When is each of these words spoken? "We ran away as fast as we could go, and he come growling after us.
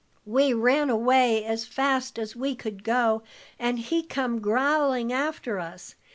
"We 0.25 0.51
ran 0.51 0.89
away 0.89 1.45
as 1.45 1.65
fast 1.65 2.17
as 2.17 2.35
we 2.35 2.55
could 2.55 2.83
go, 2.83 3.21
and 3.59 3.77
he 3.77 4.01
come 4.01 4.39
growling 4.39 5.13
after 5.13 5.59
us. 5.59 5.93